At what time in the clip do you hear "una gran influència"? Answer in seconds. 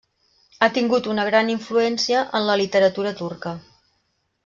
1.11-2.25